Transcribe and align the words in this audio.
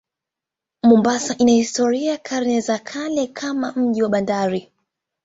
Mombasa 0.83 1.35
ina 1.37 1.51
historia 1.51 2.11
ya 2.11 2.17
karne 2.17 2.61
za 2.61 2.79
kale 2.79 3.27
kama 3.27 3.71
mji 3.73 4.03
wa 4.03 4.09
bandari. 4.09 4.71